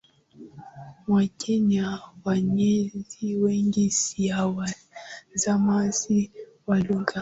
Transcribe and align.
mwa 1.07 1.27
Kenya 1.27 1.99
wenyeji 2.25 3.35
wengi 3.35 3.91
si 3.91 4.31
wasemaji 4.33 6.31
wa 6.67 6.79
lugha 6.79 7.19